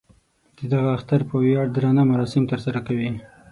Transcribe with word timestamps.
د 0.57 0.59
دغه 0.73 0.89
اختر 0.97 1.21
په 1.29 1.35
ویاړ 1.43 1.67
درانه 1.75 2.03
مراسم 2.11 2.43
تر 2.51 2.59
سره 2.65 2.79
کوي. 2.87 3.11